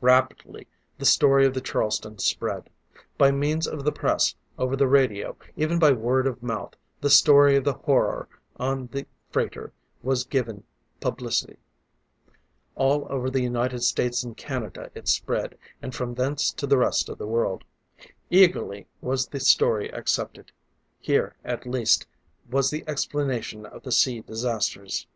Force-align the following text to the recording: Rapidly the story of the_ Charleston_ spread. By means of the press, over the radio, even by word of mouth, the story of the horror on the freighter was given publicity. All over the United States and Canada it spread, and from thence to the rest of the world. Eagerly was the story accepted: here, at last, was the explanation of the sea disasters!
Rapidly 0.00 0.66
the 0.96 1.04
story 1.04 1.44
of 1.44 1.52
the_ 1.52 1.60
Charleston_ 1.60 2.18
spread. 2.18 2.70
By 3.18 3.30
means 3.30 3.68
of 3.68 3.84
the 3.84 3.92
press, 3.92 4.34
over 4.58 4.74
the 4.74 4.88
radio, 4.88 5.36
even 5.54 5.78
by 5.78 5.92
word 5.92 6.26
of 6.26 6.42
mouth, 6.42 6.76
the 7.02 7.10
story 7.10 7.56
of 7.56 7.64
the 7.64 7.74
horror 7.74 8.26
on 8.56 8.86
the 8.86 9.04
freighter 9.28 9.74
was 10.02 10.24
given 10.24 10.64
publicity. 11.00 11.58
All 12.74 13.06
over 13.10 13.28
the 13.28 13.42
United 13.42 13.80
States 13.82 14.22
and 14.24 14.34
Canada 14.34 14.90
it 14.94 15.08
spread, 15.08 15.58
and 15.82 15.94
from 15.94 16.14
thence 16.14 16.52
to 16.54 16.66
the 16.66 16.78
rest 16.78 17.10
of 17.10 17.18
the 17.18 17.26
world. 17.26 17.62
Eagerly 18.30 18.86
was 19.02 19.26
the 19.28 19.40
story 19.40 19.90
accepted: 19.90 20.52
here, 21.00 21.36
at 21.44 21.66
last, 21.66 22.06
was 22.50 22.70
the 22.70 22.82
explanation 22.86 23.66
of 23.66 23.82
the 23.82 23.92
sea 23.92 24.22
disasters! 24.22 25.06